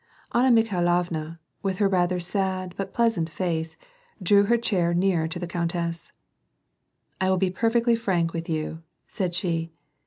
Anna 0.33 0.49
Mikhailovna, 0.49 1.37
with 1.61 1.77
her 1.77 1.87
rather 1.87 2.19
sad, 2.19 2.73
but 2.75 2.91
pleasant 2.91 3.29
face, 3.29 3.77
drew 4.19 4.45
her 4.45 4.57
chair 4.57 4.95
nearer 4.95 5.27
to 5.27 5.37
the 5.37 5.45
countess. 5.45 6.11
"I 7.21 7.29
will 7.29 7.37
be 7.37 7.51
perfectly 7.51 7.95
frank 7.95 8.33
with 8.33 8.49
you," 8.49 8.81
said 9.07 9.35
she. 9.35 9.71